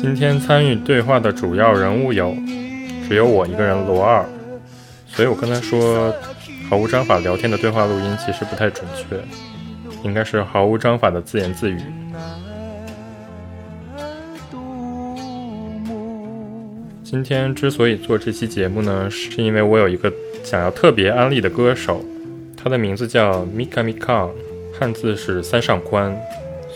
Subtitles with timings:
[0.00, 2.34] 今天参与对话的主要人物有，
[3.06, 4.24] 只有我一个人罗二，
[5.06, 6.12] 所以我跟他说
[6.68, 9.20] 毫无章法聊天的对话录音其实不太准确，
[10.02, 11.78] 应该是毫无章法的自言自语。
[17.10, 20.12] 今天之所以做这期节目呢，是因为我有一个
[20.44, 22.04] 想要特别安利的歌手，
[22.54, 24.28] 他的名字叫 Mika Mika，
[24.78, 26.14] 汉字是三上宽，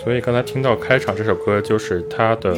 [0.02, 2.54] 所以刚才听到开场这首歌就是他的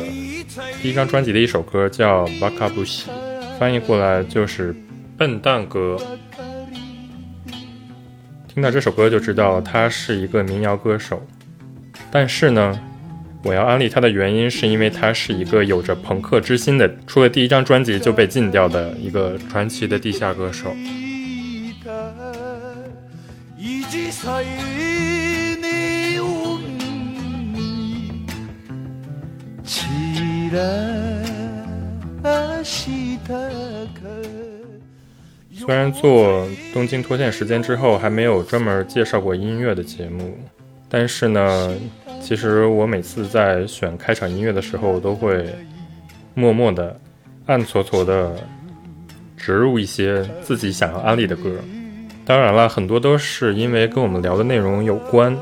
[0.80, 3.10] 第一张专辑的一首歌，叫巴卡布西
[3.58, 4.72] 翻译过来就是
[5.18, 5.98] 笨蛋歌。
[8.46, 11.20] 听到这首歌就知道他是一个民谣歌手，
[12.12, 12.78] 但是呢。
[13.46, 20.74] 我要安利他的原因，是因为他是一个有着朋克之心的，出了第一张专辑就被禁掉的一个传奇的地下歌手。
[35.52, 40.34] 虽然做东京脱线时间之后还没有专门介绍过音乐的节目，
[40.88, 41.74] 但是呢。
[42.24, 45.44] 其实我每次在选开场音乐的时候，都会
[46.32, 46.98] 默默的、
[47.44, 48.34] 暗搓搓的
[49.36, 51.50] 植入一些自己想要安利的歌。
[52.24, 55.36] 当然了，很多都是因为跟我们聊的内容有关，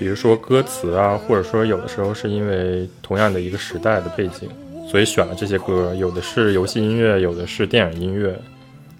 [0.00, 4.48] 比如说歌词啊，或者说有的时候是因为同样的一个时代的背景，
[4.90, 5.94] 所以选了这些歌。
[5.94, 8.36] 有的是游戏音乐，有的是电影音乐，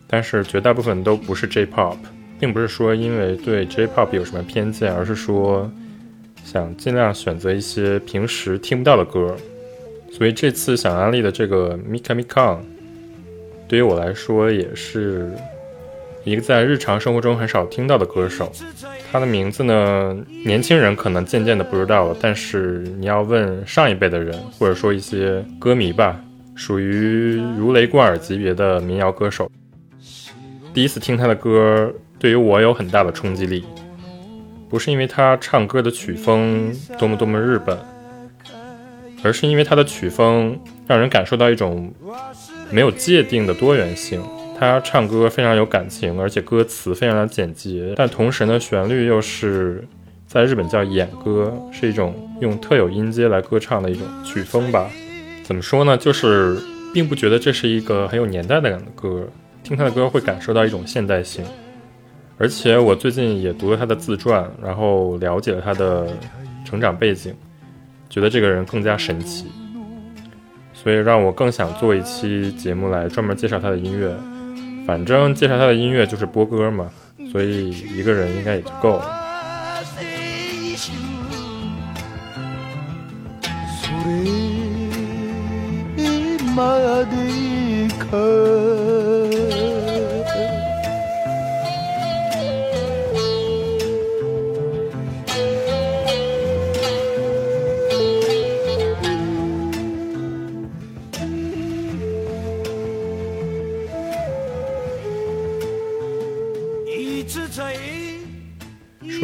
[0.07, 1.97] 但是绝大部分都不是 J-pop，
[2.39, 5.69] 并不是说因为对 J-pop 有什么偏见，而是说。
[6.47, 9.35] 想尽量选择一些平时听不到的歌，
[10.13, 12.57] 所以这次想安利的这个 Mika Mika，
[13.67, 15.29] 对于我来说也是
[16.23, 18.53] 一个在日常生活中很少听到的歌手。
[19.11, 26.21] 他的名字呢，年轻人可能渐渐的不知道了，但是你要问上一辈的人，或者说一些歌迷吧，
[26.55, 29.51] 属于如雷贯耳级别的民谣歌手。
[30.73, 33.65] 第一次听他的歌，对于我有很大的冲击力。
[34.69, 37.79] 不是因为他唱歌的曲风多么多么日本，
[39.23, 41.93] 而是因为他的曲风让人感受到一种
[42.71, 44.23] 没有界定的多元性。
[44.59, 49.87] 他唱歌非常有感情，而且歌词非常的简洁，但同时呢，旋律又是
[50.27, 54.91] 在日本叫演歌，是一种用特有音阶来歌唱的一种曲风吧。
[55.43, 55.97] 怎么说呢？
[55.97, 56.59] 就是
[56.95, 59.29] 并不觉得这是一个很有年代感的歌，
[59.63, 61.45] 听他的歌会感受到一种现代性。
[62.39, 66.07] 而且我最近也读了他的自传，然后了解了他的
[66.65, 67.35] 成长背景，
[68.11, 69.47] 觉得这个人更加神奇，
[70.75, 74.15] 所以让我更想做一期节目来专门介绍他的音乐。
[74.87, 76.91] 反正介绍他的音乐就是播歌嘛，
[77.33, 79.23] 所以一个人应该也就够了。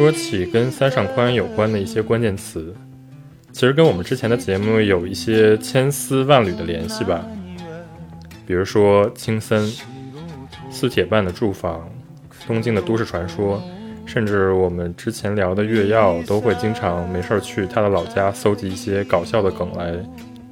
[0.03, 2.75] 说起跟三上宽有关的一些关键词，
[3.53, 7.25] 其实跟我们之前的节目有一些千丝万缕的联系吧。
[8.45, 9.65] 比如说青森、
[10.69, 11.89] 四铁半的住房、
[12.45, 13.63] 东京的都市传说，
[14.05, 19.95] 甚至我们之前聊的月曜都会经常没事儿去他的老家搜集一些搞笑的梗来。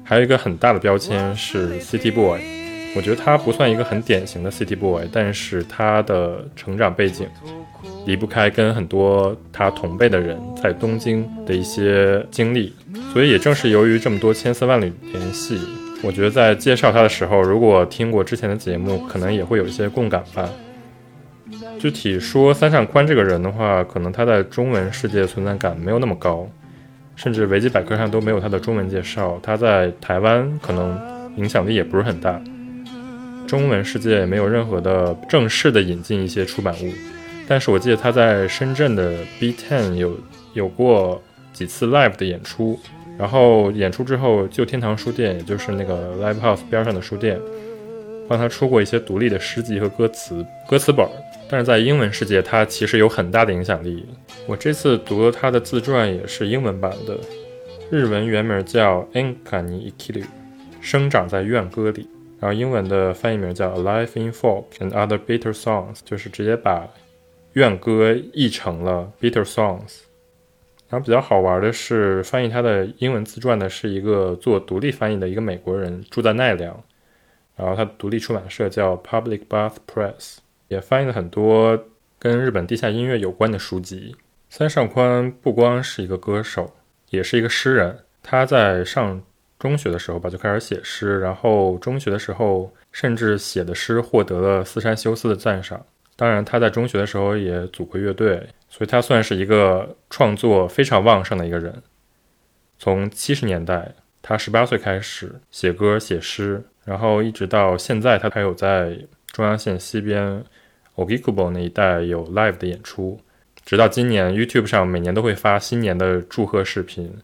[0.02, 2.40] 还有一个很大的标签是 City Boy，
[2.94, 7.26] 我觉得他不算一个很典型的 City Boy，但是他的成长背景。
[8.04, 12.72] 离不开跟很多他同辈的人在东京的一些经历，
[13.12, 15.56] 所以也正是由于这么多千丝万缕联系，
[16.02, 20.48] 我觉得在介绍他的时候，如果听过之前的节目，可能也会有一些共感吧。
[21.78, 26.48] 具体说三上宽这个人的话，可能他在中文世界存在感没有那么高，
[27.14, 29.38] 甚至维基百科上都没有他的中文介绍。
[29.42, 31.00] 他在台湾可能
[31.36, 32.40] 影响力也不是很大，
[33.52, 36.90] 中文世界也没有任何的正式的引进一些出版物。
[37.46, 40.18] 但是我记得他在深圳的 B Ten 有
[40.54, 41.22] 有过
[41.52, 42.80] 几次 live 的演出，
[43.18, 47.38] 然后演出之后，旧天堂书店，也就是那个 Live House 边上的书店，
[48.26, 51.06] 帮他出过一些独立的诗集和歌词歌词本。
[51.46, 54.06] 但是在英文世界，他其实有很大的影响力。
[54.46, 57.18] 我这次读了他的自传，也是英文版的，
[57.90, 60.24] 日文原名叫 Enkani Ikiru，
[60.80, 62.08] 生长在怨歌里。
[62.42, 66.88] 然后英文的翻译名叫 Alive in Folk and Other Bitter Songs，就是直接把
[67.52, 70.00] 怨歌译成了 Bitter Songs。
[70.88, 76.82] 然后比较好玩的是，翻译他的英文自传的是一个做独立翻译的一个美国人，住在奈良。
[77.54, 80.38] 然后他独立出版社叫 Public Bath Press。
[80.66, 81.78] 也翻译了很多
[82.18, 84.16] 跟日本地下音乐有关的书籍。
[84.50, 86.74] 三上宽不光是一个歌手，
[87.10, 88.00] 也是一个诗人。
[88.20, 89.22] 他在上
[89.62, 95.80] 中学的时候吧就开始写诗，然后中学的时候甚至写的诗获得了四山修斯的赞赏。
[96.16, 101.80] 当然，他在中学的时候也组过乐队，所以他算是一个创作非常旺盛的一个人。
[102.76, 108.98] 从七十年代，他十八岁开始写歌写诗，然后一直到现在，他还有在
[109.28, 110.44] 中央线西边。
[110.96, 113.20] Ogikubo 那一带有 live 的演出，
[113.64, 117.16] 直到今年 YouTube 上每年都会发新年的祝贺视频，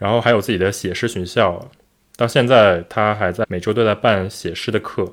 [0.00, 1.70] 然后还有自己的写诗学校，
[2.16, 5.12] 到现在他还在每周都在办写诗的课，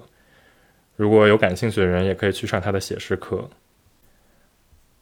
[0.95, 3.50] 如果有感兴趣的人也可以去上他的写诗课。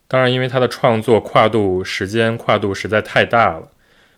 [0.07, 3.67] 当然，因为他的创作跨度时间跨度实在太大了，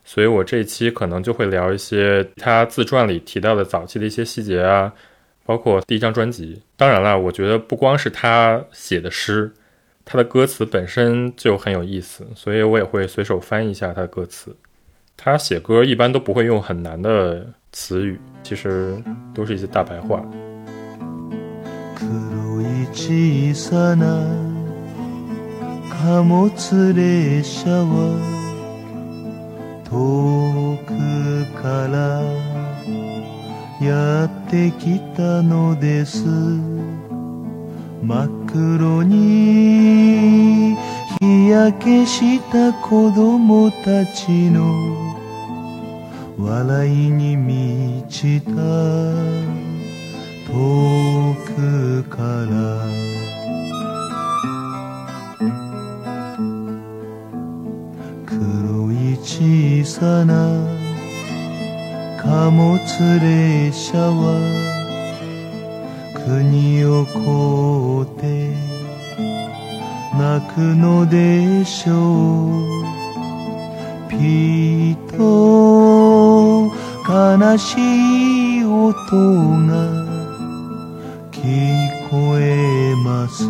[0.04, 4.92] 所以我这一期可能就会聊一些他自传里提到的早期的一些细节啊。
[5.44, 9.50] 包括第一张专辑，当然了，我觉得不光是他写的诗，
[10.04, 14.54] 他的歌词本身就很有意思，所以我也会随手翻译一下他的歌词。
[15.17, 19.01] 他写歌一般都不会用很难的词语，其实
[19.33, 20.23] 都是一些大白话。
[33.81, 36.59] やってきたのです真
[38.25, 40.77] っ黒に
[41.19, 45.06] 日焼けした子供たちの
[46.38, 48.52] 笑いに満ちた
[50.46, 52.48] 遠くから。
[58.24, 60.34] 黒い小さな
[62.22, 62.78] 貨物
[63.20, 64.38] 列車は
[66.14, 68.54] 国を越えて
[70.16, 71.94] 泣くのでしょ
[72.74, 72.78] う。
[74.08, 75.67] ピーと
[77.08, 78.92] 悲しい音
[79.66, 79.72] が
[81.30, 83.48] 聞こえます。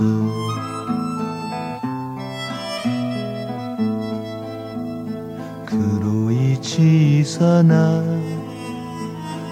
[5.66, 8.00] 黒い小さな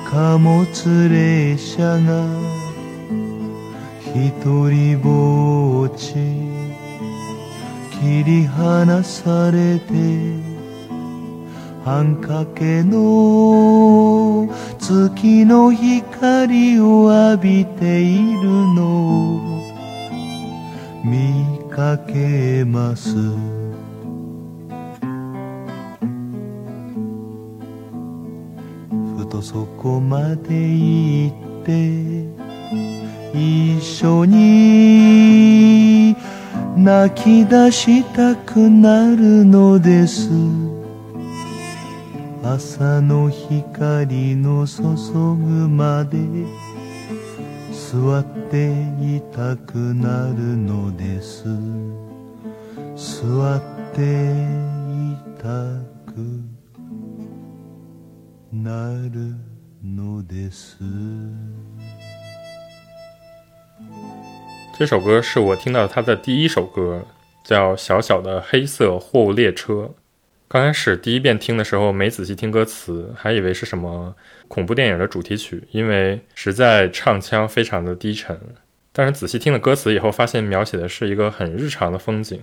[0.08, 2.28] 貨物列車が
[4.14, 6.14] 一人ぼっち
[8.00, 10.45] 切り離されて
[11.86, 14.48] 半かけの
[14.80, 19.36] 月の光を浴びているの。
[19.36, 19.40] を
[21.04, 23.14] 見かけます。
[29.16, 32.26] ふとそこまで行って
[33.32, 36.16] 一緒に
[36.76, 40.30] 泣き出したくなるのです。
[42.45, 46.17] 朝の光の注ぐまで
[47.71, 51.43] 座っていたくなるのです
[52.95, 53.61] 座っ
[53.93, 55.47] ていた
[56.11, 56.51] く
[64.77, 67.03] 这首歌是我听到他的第一首歌，
[67.43, 69.73] 叫《小小的黑色货物列车》。
[70.48, 74.14] 刚开始第一遍听的时候，没仔细听歌词，还以为是什么
[74.46, 78.38] 恐怖电影的主题曲，因为实在唱腔非常的低沉。
[78.92, 82.40] 但是仔细听了歌词以后，发现描写的是一个很日常的风景。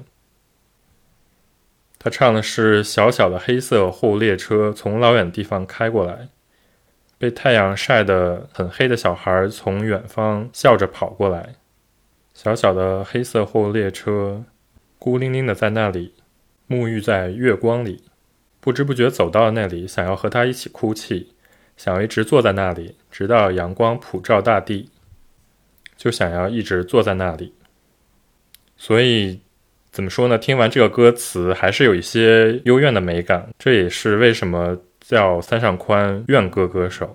[1.97, 6.27] 他唱的是小小的黑色货物列车从老远地方开过来，
[7.17, 11.55] 被太阳晒得很黑的小孩从远方笑着跑过来。
[12.33, 14.43] 小小的黑色货物列车
[14.99, 16.13] 孤零零的在那里，
[16.73, 18.03] 沐浴在月光里。
[18.59, 21.33] 不知不觉走到了那里，想要和他一起哭泣，
[21.75, 24.89] 想要一直坐在那里，直到阳光普照大地，
[25.97, 27.53] 就想要一直坐在那里。
[28.77, 29.41] 所以，
[29.91, 30.37] 怎么说呢？
[30.37, 33.49] 听完这个歌词，还是有一些幽怨的美感。
[33.59, 37.13] 这也是为什么叫三上宽怨歌歌手。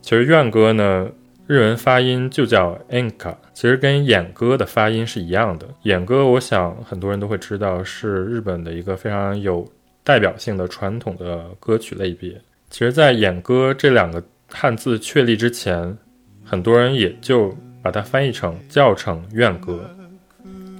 [0.00, 1.10] 其实怨歌呢，
[1.46, 5.66] 日文发音就叫 enka，其实跟演歌的发音是一样的。
[5.82, 9.66] 演歌，我想很多人都会知道，是日本的一个非常有。
[10.06, 15.96] 代表性的传统的歌曲类别，其实，在“演歌”这两个汉字确立之前，
[16.44, 19.80] 很多人也就把它翻译成叫成怨歌，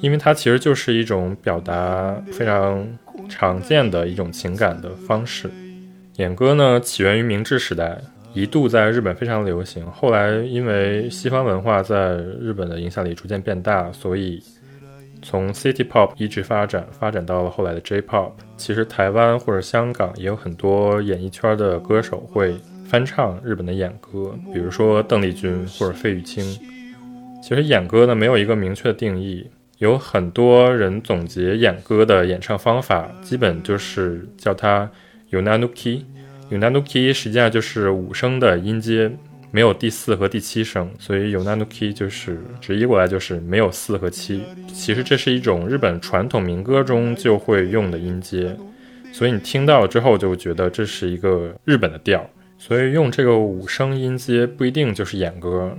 [0.02, 2.86] 因为它其实就是一种表达非常
[3.30, 5.50] 常见的一种情感的方式。
[6.16, 7.98] 演歌呢，起源于明治时代，
[8.34, 14.42] 一度在日本非常流行，后来因为西方文化在日本的影响力逐渐变大，所以。
[15.26, 18.32] 从 City Pop 一直发展，发展到了后来的 J Pop。
[18.58, 26.44] 其实台湾或者香港也有很多演艺圈的歌手会翻唱日本的演歌，比如说邓丽君或者费玉清。
[27.42, 29.48] 其实演歌呢没有一个明确的定义，
[29.78, 34.90] 有很多人总结演歌的演唱方法，基本就是叫它
[35.30, 36.02] Unanuki
[36.58, 39.10] unanuki 实际上就是五声的音阶。
[39.50, 44.42] 没有第四和第七声，所以 Unanuki 就是直译过来就是没有四和七。
[44.66, 48.52] 其实这是一种日本传统民歌中就会用的音阶，
[49.12, 52.28] 所以你听到了之后就觉得这是一个日本的调。
[52.58, 55.72] 所以用这个五声音阶不一定就是演歌。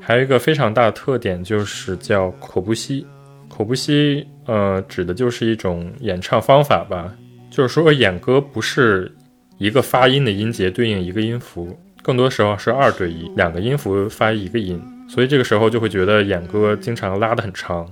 [0.00, 3.06] 还有一个非常大的特点就是叫口不息，
[3.48, 7.14] 口不息，呃，指的就是一种演唱方法吧，
[7.52, 9.14] 就是说演歌不是
[9.58, 11.78] 一个发音的音节对应一个音符。
[12.00, 17.86] 更多时候是二对一，两个音符发一个音，所以这个时候就会觉得演歌经常拉得很长，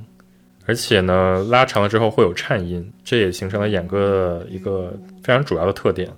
[0.65, 6.09] 而且呢，拉长了之后会有颤音，这也形成了演歌的一个非常主要的特点。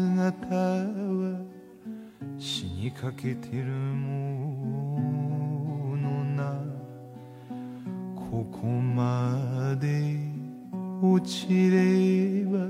[0.00, 1.38] 姿は
[2.38, 4.96] 死にかけてるも
[5.96, 6.58] のな
[8.16, 10.16] ここまで
[11.02, 12.60] 落ちれば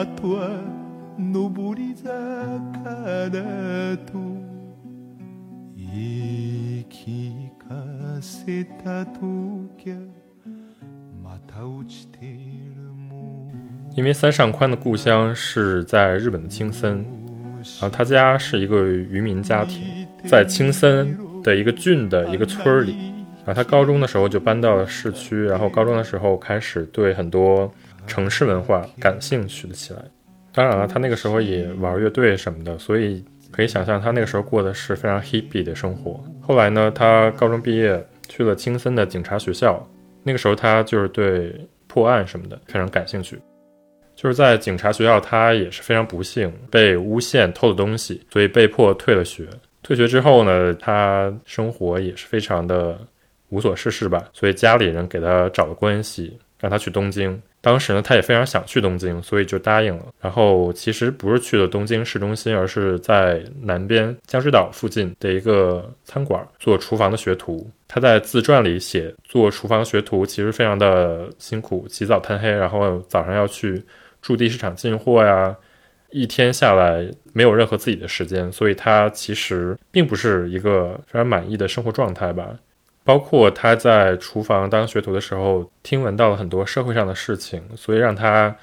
[0.00, 0.60] あとは
[1.18, 2.10] 上り坂
[3.30, 4.12] だと
[5.76, 5.86] 言
[6.80, 9.20] い聞かせたと
[9.78, 9.96] きゃ
[11.22, 12.47] また落ちて
[13.98, 17.04] 因为三上宽的故乡是在日本的青森，
[17.80, 22.92] 然后他家是一个渔民家庭，在青森的一个郡的一个村儿里，
[23.44, 27.68] 然后他高中的时候就搬到了市区，然后高中的时候开始对很多
[28.06, 29.98] 城市文化感兴趣了起来。
[30.52, 36.22] 当然了，他那个时候也玩乐队什么的，所以可以想象他那个时候过的是非常 hippy 的生活。
[36.40, 39.84] 后来呢，他高中毕业去了青森的警察学校，
[40.22, 41.52] 那个时候他就是对
[41.88, 43.36] 破案什么的非常感兴趣。
[44.20, 49.46] 就是在警察学校，他也是非常不幸，被诬陷偷了东西，所以被迫退了学。
[49.80, 52.98] 退学之后呢，他生活也是非常的
[53.50, 57.40] 无所事事吧，所以家里人给他找了关系，让他去东京。
[57.60, 60.06] 当时呢，他也非常想去东京，所以就答应了。
[60.20, 67.70] 然后其实不是去了东京市中心，而是在南边江之岛附近的一个餐馆做厨房的学徒。
[67.86, 73.80] 他在自传里写，做厨房学徒其实非常的辛苦，起早贪黑，然后早上要去。
[74.20, 75.56] 驻地市场进货呀，
[76.10, 82.56] 一天下来没有任何自己的时间，所以他其实并不是一个非常满意的生活状态吧。
[83.04, 88.54] 包括他在厨房当学徒的时候，听闻到了很多社会上的事情，所以让他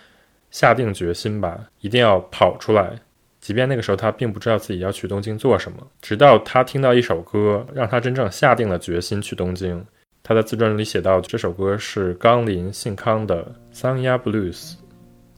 [0.51, 2.91] 下定决心吧，一定要跑出来。
[3.39, 9.83] 即便那个时候他并不知道自己要去东京做什么，直到他听到一首歌，让他真正下定了决心去东京。
[10.23, 14.73] 他在自传里写到，这首歌是冈林信康的《Sanya Blues》。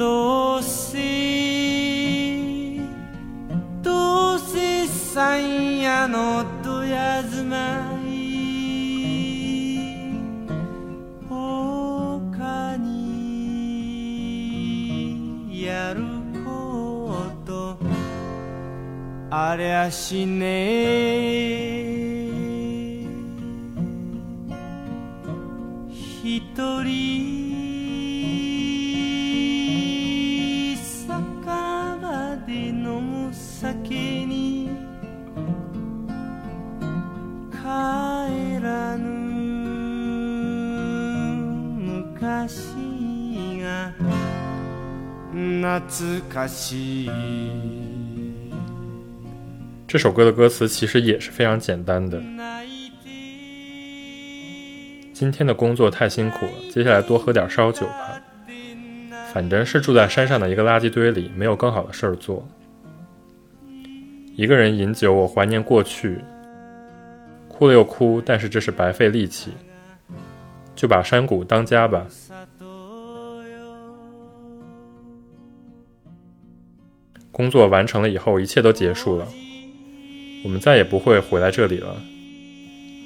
[0.00, 0.96] 도시
[3.84, 8.16] 도시 사이야 너도 야즈마이
[11.28, 12.88] 오카니
[15.68, 17.12] 야루코
[17.44, 17.76] 토
[19.28, 22.13] 아레아시네
[45.73, 45.81] 懐
[46.31, 47.09] かしい
[49.87, 52.21] 这首歌的歌词其实也是非常简单的。
[55.11, 58.21] 今天的工作太辛苦了，接下来多喝点烧酒吧。
[59.33, 62.47] 反正是住在山上的一个垃圾堆里，没有更好的事儿做。
[64.35, 66.19] 一个人饮酒，我怀念过去，
[67.47, 69.51] 哭了又哭，但是这是白费力气。
[70.75, 72.05] 就把山谷当家吧。
[77.34, 79.26] 工作完成了以后，一切都结束了。
[80.44, 81.96] 我们再也不会回来这里了。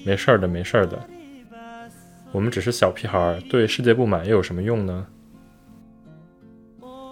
[0.05, 1.03] 没事儿的，没事儿的。
[2.31, 5.07] 我们只是小屁孩，对世界不满又有什么用呢？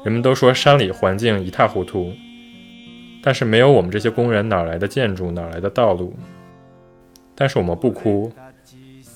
[0.04, 2.12] 人们都说山里环境一塌糊涂，
[3.22, 6.14] 但是没有我们这些工人，哪来的建筑，哪来的道路？
[7.34, 8.30] 但是我们不哭，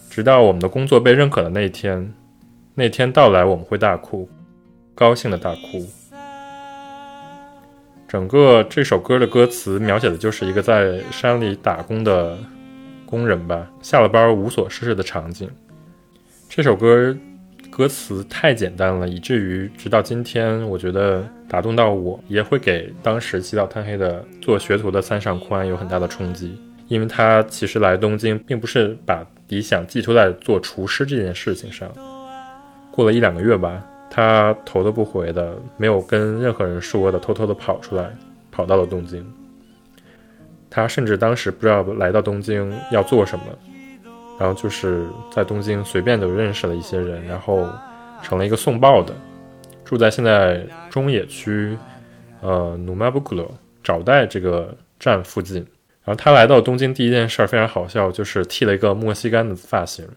[0.09, 2.11] 直到我们的工作被认可的那一天。
[2.75, 4.27] 那天到来，我们会大哭，
[4.95, 5.87] 高兴的大哭。
[8.11, 12.37] 整个这首歌的歌词描写的就是一个在山里打工的
[13.07, 15.49] 工人吧，下了班无所事事的场景。
[16.49, 17.17] 这首歌
[17.71, 26.61] 歌词太简单了，以至于直到今天，我觉得打动到我，也会给当时起早贪黑的做学徒的三上宽有很大的冲击。
[26.89, 31.89] 因为他其实来东京，并不是把理想寄托在做厨师这件事情上。
[32.91, 38.11] 过了一两个月吧，他头都不回的，没有跟任何人说的，偷偷的跑出来，
[38.51, 39.25] 跑到了东京。
[40.69, 43.45] 他甚至当时不知道来到东京要做什么。
[44.39, 47.69] 然后就是在东京随便就认识了一些人，然后
[48.23, 49.13] 成了一个送报的，
[49.85, 51.77] 住在现在中野区，
[52.41, 55.59] 呃，努马布古罗找代这个站附近。
[56.03, 60.09] 然后他来到东京第一件事儿非常好笑，就是剃了一个墨西干的发型。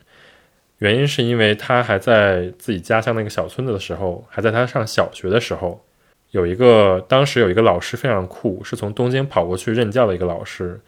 [0.83, 5.83] 原因是因为他还在自己家乡那个小村子的时候，还在他上小学的时候，
[6.31, 10.79] 有一个当时有一个老师非常酷，是从东京跑过去任教的一个老师，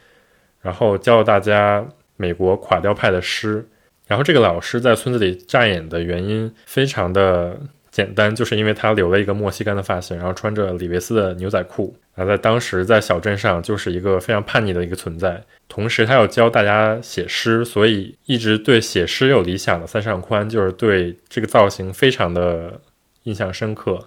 [0.61, 1.85] 然后教大家。
[2.17, 3.67] 美国垮掉派的诗，
[4.07, 7.59] 然后这个老师在村子里扎眼的原因非常的
[7.95, 15.41] 简单，就是因为他留了一个墨西干的发型，然后穿着李维斯的牛仔裤，然后在当时在小镇上就是一个非常叛逆的一个存在。
[15.69, 22.77] 同时，他要教大家写诗，所以一直对写诗有理想的三上宽就是对这个造型非常的
[23.23, 23.97] 印象深刻，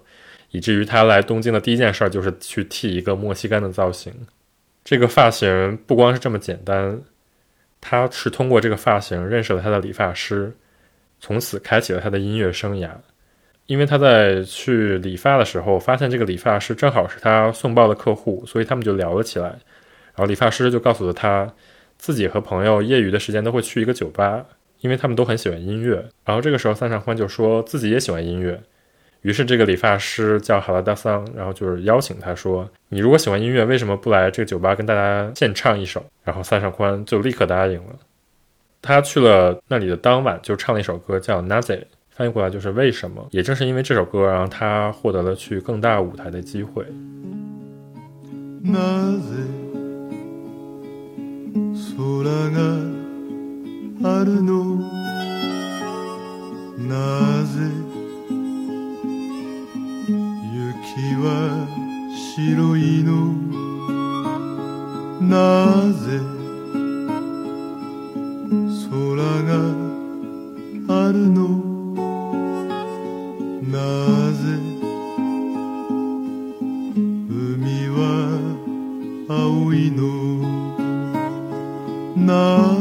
[0.51, 4.13] 以至于他来东京的第一件事就是去剃一个墨西干的造型。
[4.85, 7.01] 这个发型不光是这么简单。
[7.81, 10.55] 他是通过这个发型认识了他的理发师，
[11.19, 12.91] 从此开启了他的音乐生涯。
[13.69, 19.45] 因为他在去理发的时候，发现这个理发师正好是他送报的客户，所以他们就聊了起来。
[19.45, 21.47] 然后理发师就告诉了他，
[21.95, 24.43] 自己和朋友业余的时间都会去一个酒吧，
[24.81, 26.03] 因为他们都很喜欢音乐。
[26.25, 28.59] 然后这个时候三上宽就说自己也喜欢音乐。
[29.21, 37.95] 于是，这个理发师叫哈拉达桑，然后就是邀请他说：“你如果喜欢音乐，为什么不来这个酒吧跟大家献唱一首？”然后三上宽就立刻答应了。
[38.81, 41.77] 他去了那里的当晚，就唱了一首歌，叫《Naze》，
[42.18, 43.26] 翻译过来就是“为什么”。
[43.32, 46.84] 也正是因为这首歌，然后他获得了去更大舞台的机会。
[61.24, 61.66] は
[62.36, 63.32] 白いの
[65.22, 66.20] なぜ
[68.90, 69.50] 空が
[70.88, 71.67] あるの
[82.29, 82.35] な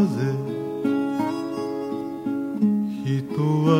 [0.04, 0.28] ぜ
[3.02, 3.70] 人は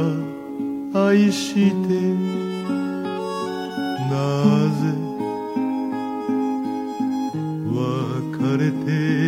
[0.94, 1.68] 愛して
[4.08, 4.14] な
[4.80, 4.96] ぜ
[7.74, 9.27] 別れて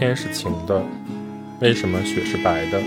[0.03, 0.83] 天是晴的？
[1.61, 2.83] 为什么雪是白的？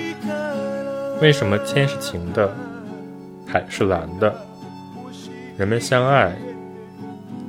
[1.23, 2.55] 为什么天是晴的，
[3.47, 4.39] 海是蓝的？
[5.57, 6.37] 人们相爱，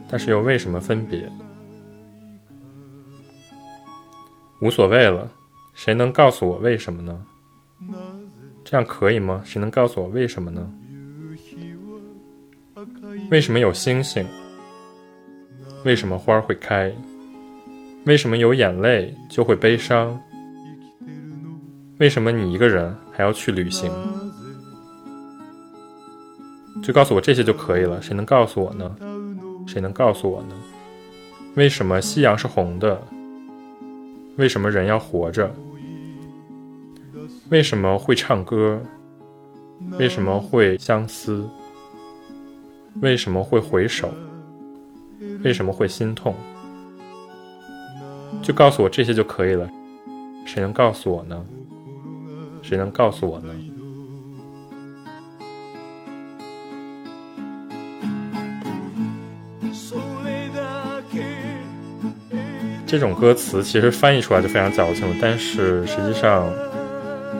[0.10, 1.30] 但是又为什么分别？
[4.62, 5.30] 无所谓了，
[5.74, 7.22] 谁能告诉我为什么呢？
[8.64, 9.42] 这样可以吗？
[9.44, 10.66] 谁能告诉我为什么呢？
[13.30, 14.26] 为什么有星星？
[15.84, 16.90] 为什么花会开？
[18.08, 20.18] 为什么有眼泪就会悲伤？
[21.98, 23.92] 为什么你一个人还要去旅行？
[26.82, 28.02] 就告诉我这些就可以了。
[28.02, 28.96] 谁能告诉我呢？
[29.68, 30.56] 谁能告诉我呢？
[31.56, 32.98] 为什么夕阳是红的？
[34.38, 35.54] 为什么人要活着？
[37.50, 38.82] 为什么会唱歌？
[40.00, 41.46] 为什么会相思？
[43.02, 44.10] 为什么会回首？
[45.44, 46.34] 为什么会心痛？
[48.43, 49.69] 就告诉我这些就可以了。
[50.45, 51.41] 谁能告诉我呢？
[52.63, 53.53] 谁能告诉我呢？
[59.73, 61.23] それだけ
[62.87, 66.53] 这种歌词其实翻译出来就非常矫情了，但是实际上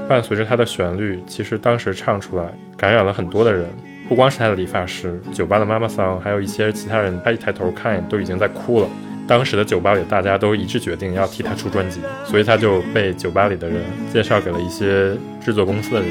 [0.09, 3.69] 伴随着它的旋律，其实当时唱出来感染了很多的人，
[4.09, 8.89] 不光是他的理发师、酒吧的妈妈桑，还有一些其他人，他一抬头看都已经在哭了。
[9.28, 16.10] 当时的酒吧里，大家都一致决定要替他出专辑，所以他就被酒吧里的人介绍给了一些制作公司的人，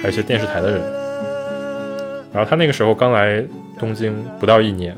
[0.00, 0.80] 还有一些电视台的人。
[2.32, 3.44] 然后他那个时候刚来
[3.78, 4.96] 东京不到一年，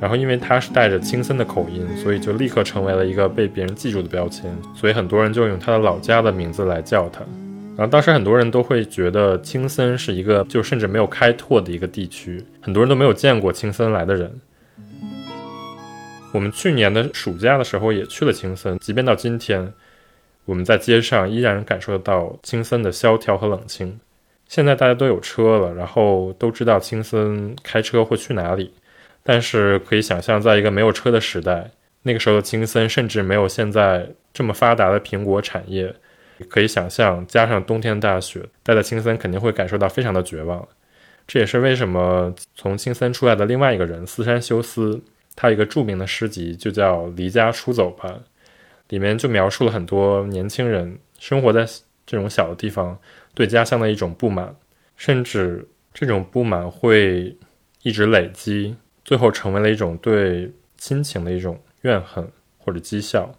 [0.00, 7.20] 然后因为他是带着青森的口音，所以就立刻成为了一个被别人记住的标签，所以很多人就用他的老家的名字来叫他。
[7.76, 14.32] 然后当时很多人都会觉得青森是一个就甚至没有开拓的一个地区，很多人都没有见过青森来的人。
[16.36, 19.72] 我们去年的暑假的时候也去了青森，即便到今天，
[20.44, 23.98] 我们在街上依然感受得到青森的萧条和冷清。
[24.46, 28.74] 现在大家都有车了，然后都知道青森开车会去哪里，
[29.22, 31.70] 但是可以想象，在一个没有车的时代，
[32.02, 35.94] 那个时候的青森甚至没有现在这么发达的苹果产业。
[36.50, 40.68] 可以想象，加上冬天大雪，待在青森肯定会感受到非常的绝望。
[41.26, 45.02] 这也是为什么从青森出来的另外一个人斯山修斯，
[45.36, 48.08] 他有一个著名的诗集就叫《离家出走吧》，
[48.88, 51.64] 里面就描述了很多年轻人生活在
[52.06, 52.98] 这种小的地方
[53.34, 54.56] 对家乡的一种不满，
[54.96, 57.36] 甚至这种不满会
[57.82, 62.26] 一直累积，最后成为了一种对亲情的一种怨恨
[62.58, 63.34] 或者讥笑。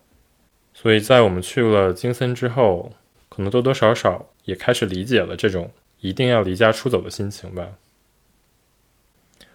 [0.74, 2.94] 所以在我们去了金森之后，
[3.30, 7.70] 可能多多少少也开始理解了这种一定要离家出走的心情吧。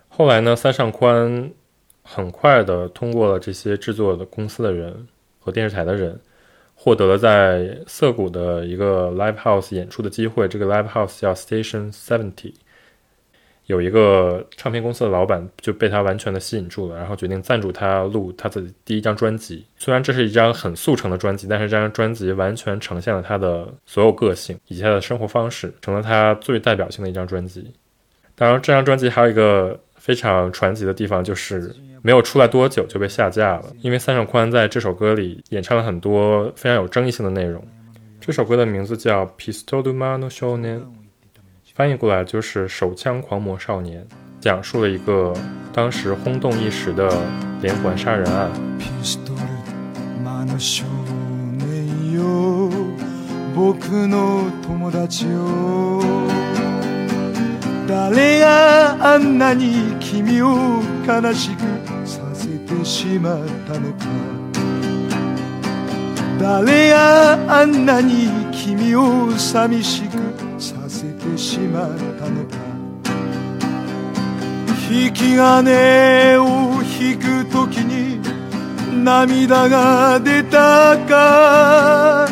[0.09, 1.53] 后来呢，三上宽
[2.03, 5.07] 很快的通过了这些制作的公司的人
[5.39, 6.19] 和电视台的人，
[6.75, 10.49] 获得了在涩谷的一个 live house 演出的机会。
[10.49, 12.55] 这个 live house 叫 Station Seventy。
[13.67, 19.65] 有一个唱片公司的老板就被他完全的吸引住了，然后决定赞助他录他的第一张专辑。
[19.79, 27.73] 虽然这是一张很速成的专辑，但是这张专辑完全呈现了他的所有个性以及他的生活方式，成了他最代表性的一张专辑。
[28.35, 37.64] 当然，这张专辑还有一个非常传奇的地方，就是没有出来多久就被下架了，因为三上宽在这首歌里演唱了很多非常有争议性的内容。
[38.20, 40.80] 这首歌的名字叫《Pistol Mano Shonen》。
[41.76, 44.04] 翻译過來就是“手槍狂魔少年”，
[44.42, 45.32] 講述了一個
[45.72, 47.08] 當時轟動一時的
[47.62, 48.50] 連環殺人案。
[48.80, 49.40] ピストル
[50.24, 50.86] 魔の少
[51.60, 52.72] 年よ
[53.54, 55.32] 僕 僕の友達よ
[57.93, 61.61] 誰があんなに君を悲しく
[62.07, 64.07] させてしまったのか。
[66.41, 70.17] 誰があんなに君を寂しく
[70.59, 72.57] させてしまったのか。
[74.91, 78.23] 引き金を引くときに
[79.05, 82.27] 涙が出たか。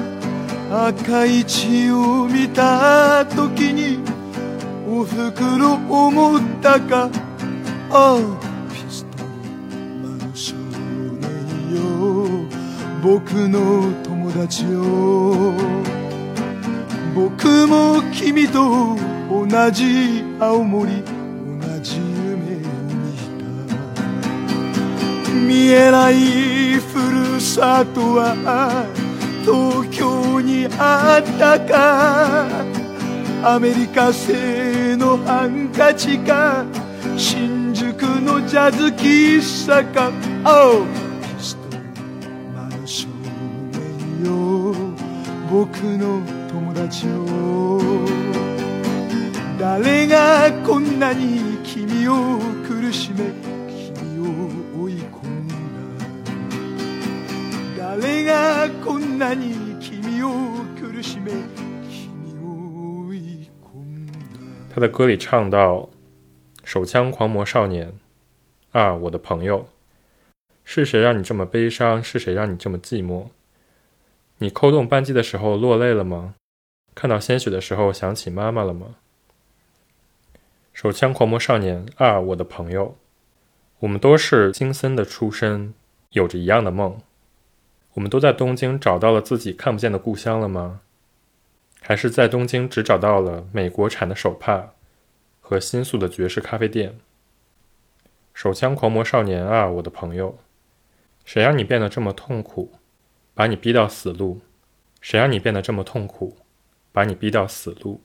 [0.73, 4.10] 赤い血を見たときに
[5.01, 7.09] おふくろ思ったか。
[7.91, 8.19] ああ
[8.71, 9.25] ピストル
[10.07, 11.81] マン少年よ
[13.03, 13.59] 僕の
[14.05, 15.55] 友達よ
[17.15, 18.95] 僕も君と
[19.31, 23.17] 同じ青森同じ夢を見
[25.25, 25.31] た。
[25.33, 26.99] 見えないふ
[27.35, 28.85] るさとは
[29.47, 32.80] 東京にあったか。
[33.43, 36.67] アメリカ製のハンカチか
[37.17, 40.13] 新宿のジャズ喫茶か。
[40.45, 40.85] Oh!
[41.39, 41.79] スト
[42.55, 43.09] マン少
[43.73, 44.75] 年よ
[45.51, 47.27] 僕の友達よ
[49.59, 53.33] 誰がこんなに君を苦しめ
[53.97, 55.49] 君を追い込ん
[57.79, 57.87] だ。
[57.97, 60.50] 誰がこんなに君を
[64.73, 65.91] 他的歌里唱到
[66.63, 67.93] ：“手枪狂魔少年
[68.71, 69.69] 啊，我的朋友，
[70.65, 72.01] 是谁让你这么悲伤？
[72.03, 73.27] 是谁让你这么寂寞？
[74.39, 76.37] 你扣动扳机的时候落泪了吗？
[76.95, 78.95] 看到鲜血的时候想起妈妈了吗？”
[80.73, 82.97] 手枪狂魔少年啊，我的朋友，
[83.81, 85.75] 我们都是金森的出身，
[86.11, 87.01] 有着一样的梦。
[87.95, 90.81] 我们都在东京找到了自己看不见的故乡了吗？
[91.81, 94.75] 还是在东京只找到了美国产的手帕
[95.41, 96.99] 和新宿的爵士咖啡店？
[98.33, 100.39] 手枪狂魔少年啊，我的朋友，
[101.25, 102.73] 谁让你变得这么痛苦，
[103.35, 104.41] 把你逼到死路？
[105.01, 106.37] 谁让你变得这么痛苦，
[106.93, 108.01] 把你逼到死路？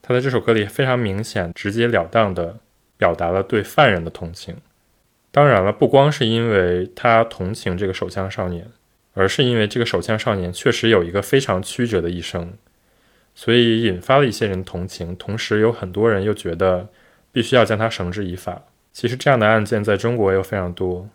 [0.00, 2.60] 他在这首歌里非常明显、直截了当地
[2.96, 4.58] 表达了对犯人的同情。
[5.32, 8.70] 当然了，不光是因为他同情这个手枪少年，
[9.18, 12.52] 而是因为这个手枪少年确实有一个非常曲折的一生，
[13.34, 15.16] 所以引发了一些人同情。
[15.16, 16.86] 同时，有很多人又觉得
[17.32, 18.62] 必须要将他绳之以法。
[18.92, 21.08] 其实这样的案件在中国也有非常多，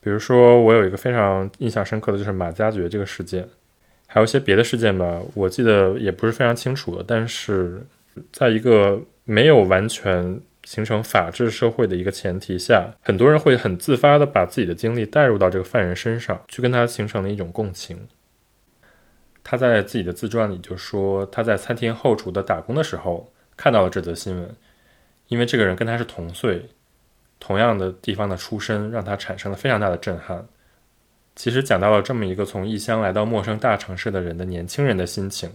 [0.00, 3.48] 比如说我有一个非常印象深刻的就是马加爵这个事件，
[4.08, 7.04] 还有一些别的事件吧，我记得也不是非常清楚了。
[7.06, 7.86] 但是，
[8.32, 18.08] 在一个没有完全形成法治社会的一个前提下，很多人会很自发的把自己的经历带入到这个犯人身上，去跟他形成了一种共情。
[19.42, 24.56] 他在自己的自传里就说，他在餐厅后厨的打工的时候看到了这则新闻，
[25.28, 26.66] 因为这个人跟他是同岁，
[27.38, 30.46] 同样的地方的出身，让他产生了非常大的震撼。
[31.36, 35.50] 其实讲到了这么一个从异乡来到陌生大城市的人的年轻人的心情。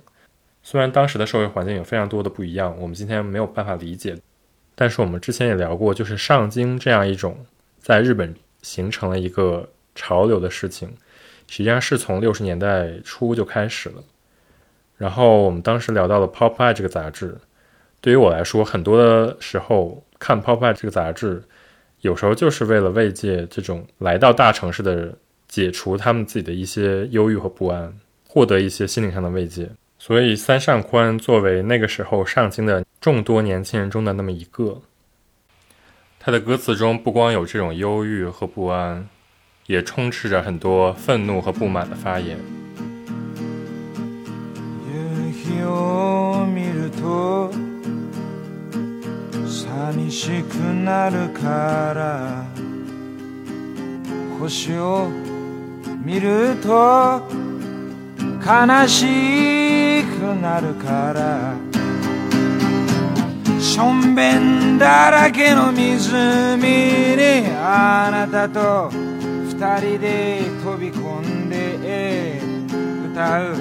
[0.61, 4.15] 虽然当时的社会环境有非常多的不一样，我们今天没有办法理解，
[4.79, 7.45] 但是我们之前也聊过，就是上京这样一种
[7.79, 10.87] 在日本形成了一个潮流的事情，
[11.49, 14.01] 实际上是从六十年代初就开始了。
[14.95, 17.35] 然后我们当时聊到了《Pop Eye》这个杂志，
[17.99, 21.43] 对于我来说，很多的时候看《Pop Eye》这个杂志，
[21.99, 25.13] 有时候就是为了慰藉这种来到大城市的人，
[25.49, 27.93] 解除他们自己的一些忧郁和不安，
[28.25, 29.69] 获得一些心灵上的慰藉。
[29.98, 34.82] 所以，三上宽作为那个时候上京的众多年轻人中的那么一个，
[36.20, 39.08] 他的歌词中不光有这种忧郁和不安，
[39.66, 42.38] 也充斥着很多愤怒和不满的发言。
[44.86, 47.50] 夕日を見ると
[49.46, 52.44] 寂しくなるから
[54.38, 55.08] 星を
[56.04, 57.22] 見ると
[58.39, 61.53] 悲しくなるから。
[63.59, 72.41] しょんべんだらけの湖にあなたと二人で飛び込んで
[73.11, 73.55] 歌う。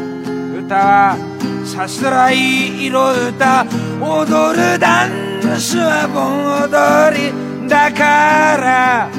[0.60, 1.16] 歌は
[1.64, 3.64] さすらい色歌。
[4.00, 5.10] 踊るダン
[5.58, 9.10] スは盆踊りだから。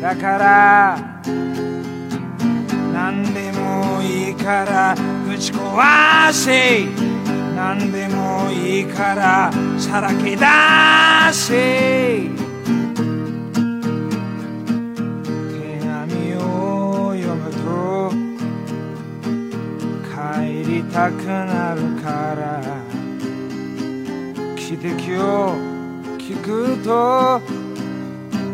[0.00, 1.15] だから
[4.46, 4.94] から
[5.26, 6.84] ぶち壊せ
[7.56, 10.46] 何でもいいからさらけ出
[11.32, 12.30] せ
[15.50, 18.12] 手紙を読むと
[20.14, 22.06] 入りたくなるか
[22.36, 22.62] ら
[24.54, 25.56] 汽笛を
[26.18, 27.40] 聞くと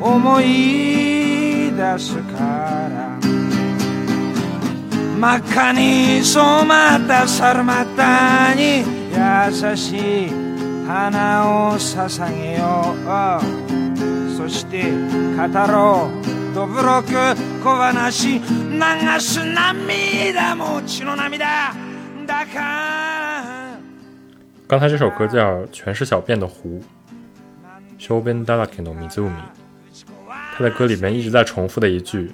[0.01, 3.42] 思い出すから。
[5.22, 10.30] 真っ赤に染まった猿股に優しい
[10.88, 14.92] 花を捧げようそして
[15.36, 16.10] 語ろ
[16.52, 17.14] うどぶろく
[17.64, 18.42] 小話流
[19.20, 21.74] す涙も血の涙
[22.26, 23.78] だから
[24.68, 26.82] 刚才这首歌叫《全是小便的湖》，
[28.06, 29.32] Shoben Dalake no Mizumi。
[30.58, 32.34] 他在歌里面一直在重复的一句，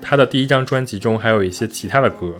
[0.00, 2.34] 他的第一张专辑中还有一些其他的歌，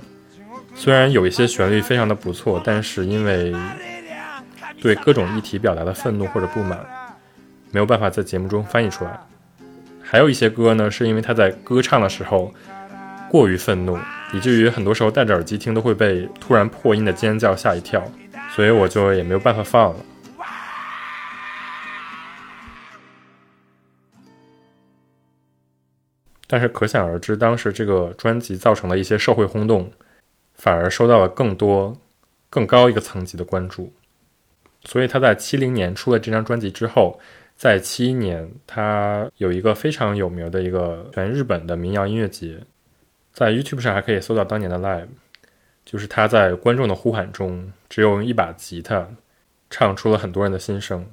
[0.76, 3.52] 虽然有一些旋律非常的不错，但是因为
[4.80, 6.78] 对各种议题表达的愤怒或者不满，
[7.72, 9.18] 没有办法在节目中翻译出来。
[10.00, 12.54] 还有一些歌呢，是因为他在歌唱的时候
[13.28, 13.98] 过于愤怒，
[14.32, 18.00] 以至于很多时候戴着耳机听都会被突然破音的尖叫吓一跳，
[18.54, 19.96] 所以我就也没有办法放了。
[26.52, 29.88] 但是可想而知，当时这个专辑造成了一些社会轰动，
[30.54, 31.96] 反而受到了更多、
[32.50, 33.92] 更高一个层级的关注。
[34.84, 37.20] 所以他在七零年出了这张专辑之后，
[37.56, 42.58] 在七一年，他有一个非常有名的一个全日本的民谣音乐节，
[43.32, 45.06] 在 YouTube 上还可以搜到当年的 Live，
[45.84, 49.08] 就是他在观众的呼喊中，只有一把吉他，
[49.70, 51.06] 唱出了很多人的心声。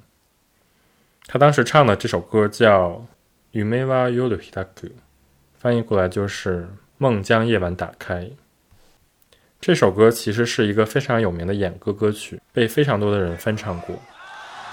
[1.28, 3.06] 他当时唱的这首歌叫
[3.63, 4.65] 《Umewa Yoru Hitaku》。
[5.60, 8.30] 翻译过来就是“梦将夜晚打开”。
[9.60, 14.00] 这首歌其实是一个非常有名的演歌歌曲，被非常多的人翻唱过。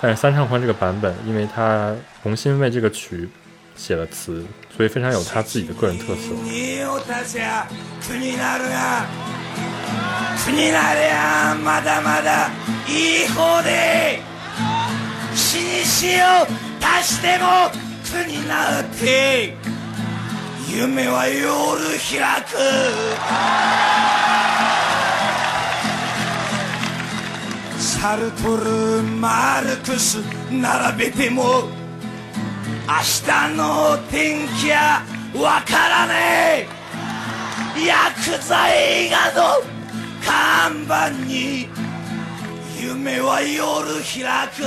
[0.03, 3.27] 但是三唱宽这个版本，因为他重新为这个曲
[3.75, 4.45] 写了词，
[4.77, 6.35] 所以非常有他自己的个人特色。
[20.69, 22.57] 夢は夜開く。
[27.79, 30.19] サルトルマルクス
[30.51, 31.43] 並べても
[32.87, 32.95] 明
[33.27, 35.03] 日の天気は
[35.35, 37.87] わからねえ。
[37.87, 39.63] 薬剤画の
[40.23, 41.69] 看板に
[42.81, 44.63] 夢は夜開く。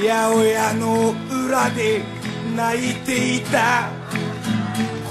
[0.00, 1.12] 八百屋の
[1.48, 2.02] 裏で
[2.54, 3.90] 泣いていた。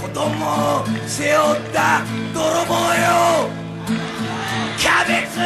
[0.01, 3.49] 子供を背負った泥棒よ。
[4.77, 5.39] キャベツ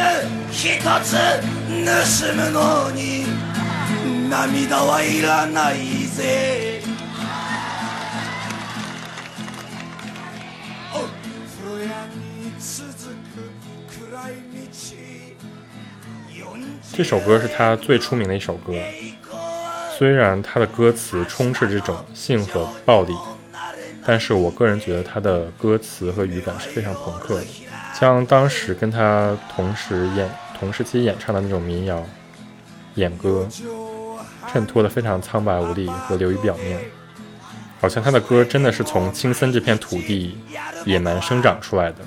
[0.52, 1.16] 一つ
[1.66, 3.26] 盗むのに。
[4.30, 6.80] 涙はいらないぜ。
[10.92, 12.94] 風呂屋に続
[13.34, 13.50] く
[14.08, 15.12] 暗い道。
[16.94, 18.72] 这首歌是他最出名的一首歌。
[20.02, 23.14] 虽然他的歌词充斥这种性和暴力，
[24.04, 27.46] 但是我个人觉得他的歌词和语感是非常朋克的，
[28.00, 30.28] 将当时跟他同时演
[30.58, 32.04] 同时期演唱的那种民谣
[32.96, 33.46] 演歌
[34.50, 36.80] 衬托的非常苍白无力和流于表面，
[37.80, 40.36] 好像他的歌真的是从青森这片土地
[40.84, 41.98] 野蛮生长出来的。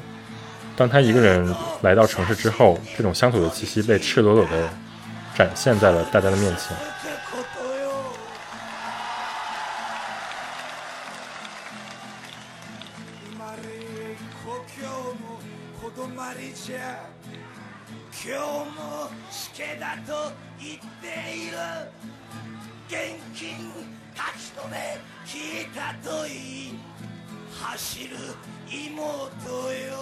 [0.75, 4.69] 当他一个人来到城市之后，这种乡土的气息被赤裸裸地
[5.33, 6.75] 展现在了大家的面前。
[16.03, 17.07] まりじゃ。
[18.11, 18.39] 今日
[18.77, 21.57] もしけだと言っている。
[22.87, 23.71] 現金
[24.13, 26.29] 書き留め聞いたとい
[26.69, 26.79] い
[27.51, 28.15] 走る
[28.69, 29.95] 妹よ。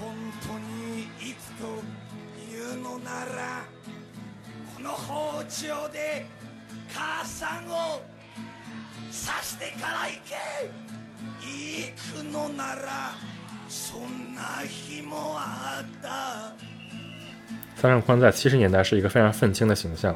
[0.00, 0.14] 本
[0.46, 1.82] 当にいつと
[2.50, 3.64] 言うのなら
[4.76, 6.26] この包丁で
[6.94, 8.00] 母さんを
[9.10, 10.97] 刺してから行け。
[11.41, 13.11] 行くのなら
[13.67, 16.53] そんな日もあった
[17.75, 20.15] 三上宽在七十年代是一个非常愤青的形象，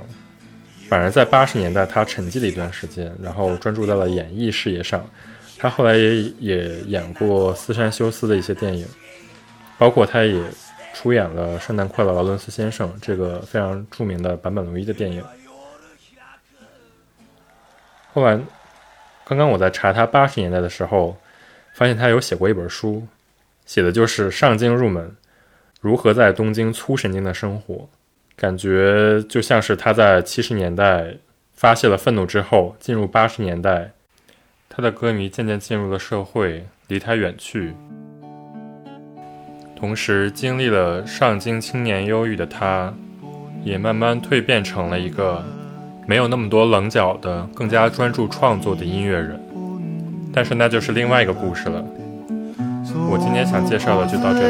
[0.89, 5.05] 反而在八十年代他沉寂了一段时间，然后专注在了演艺事业上。
[5.59, 8.87] 他后来也也演过斯山修斯的一些电影，
[9.77, 10.41] 包括他也
[10.93, 15.23] 出演了《圣诞快乐，劳伦斯先生》这个非常著名的坂本龙一的电影。
[18.13, 18.39] 后来，
[19.32, 21.16] 刚刚我在查他八十年代的时候，
[21.72, 23.06] 发现他有写过一本书，
[23.64, 25.16] 写的就是上京入门，
[25.80, 27.88] 如何在东京粗神经的生活，
[28.36, 31.14] 感觉就像是他在七十年代
[31.54, 33.92] 发泄了愤怒之后，进入八十年代，
[34.68, 37.72] 他的歌迷渐渐进入了社会，离他远去，
[39.74, 42.92] 同时经历了上京青年忧郁的他，
[43.64, 45.42] 也慢慢蜕变成了一个。
[46.06, 49.40] 没有那么多棱角的，更加专注创作的音乐人，
[50.32, 51.82] 但是那就是另外一个故事了。
[53.08, 54.44] 我今天想介绍的就到这里。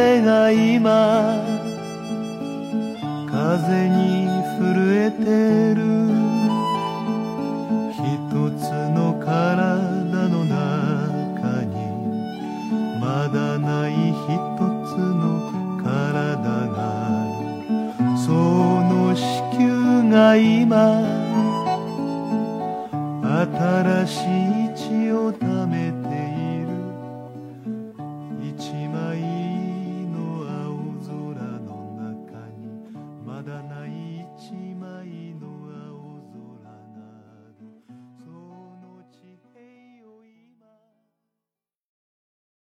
[23.44, 25.32] 新しい血を